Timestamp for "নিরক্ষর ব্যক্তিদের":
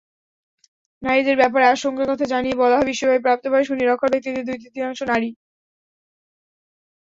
3.73-4.43